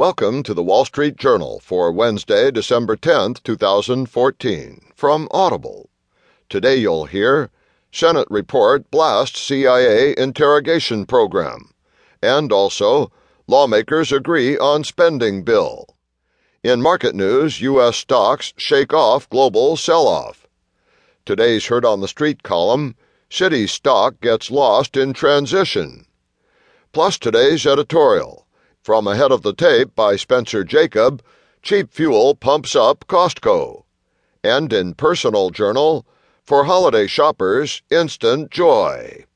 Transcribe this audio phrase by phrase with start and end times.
[0.00, 5.90] Welcome to the Wall Street Journal for Wednesday, December 10th, 2014, from Audible.
[6.48, 7.50] Today you'll hear
[7.92, 11.74] Senate report blasts CIA interrogation program,
[12.22, 13.12] and also
[13.46, 15.84] lawmakers agree on spending bill.
[16.64, 17.98] In market news, U.S.
[17.98, 20.48] stocks shake off global sell off.
[21.26, 22.96] Today's Heard on the Street column
[23.30, 26.06] Citi stock gets lost in transition.
[26.90, 28.46] Plus today's editorial
[28.82, 31.20] from Ahead of the Tape by Spencer Jakab,
[31.62, 33.84] cheap fuel pumps up Costco.
[34.42, 36.06] And in Personal Journal,
[36.42, 39.26] for holiday shoppers, instant joy.